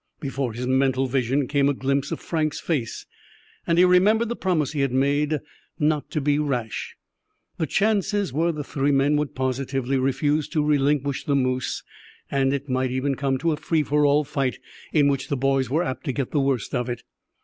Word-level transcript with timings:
Before 0.19 0.53
his 0.53 0.65
mental 0.65 1.05
vision 1.05 1.47
came 1.47 1.69
a 1.69 1.75
glimpse 1.75 2.11
of 2.11 2.19
Frank's 2.19 2.59
face, 2.59 3.05
and 3.67 3.77
he 3.77 3.85
remembered 3.85 4.29
the 4.29 4.35
promise 4.35 4.71
he 4.71 4.79
had 4.81 4.91
made 4.91 5.37
not 5.77 6.09
to 6.09 6.19
be 6.19 6.39
rash. 6.39 6.95
The 7.59 7.67
chances 7.67 8.33
were 8.33 8.51
the 8.51 8.63
three 8.63 8.89
men 8.89 9.15
would 9.17 9.35
positively 9.35 9.99
refuse 9.99 10.47
to 10.49 10.65
relinquish 10.65 11.25
the 11.25 11.35
moose, 11.35 11.83
and 12.31 12.51
it 12.51 12.67
might 12.67 12.89
even 12.89 13.13
come 13.13 13.37
to 13.37 13.51
a 13.51 13.57
free 13.57 13.83
for 13.83 14.03
all 14.03 14.23
fight, 14.23 14.57
in 14.91 15.07
which 15.07 15.27
the 15.27 15.37
boys 15.37 15.69
were 15.69 15.83
apt 15.83 16.05
to 16.05 16.11
get 16.13 16.31
the 16.31 16.41
worst 16.41 16.73
of 16.73 16.89
it. 16.89 17.03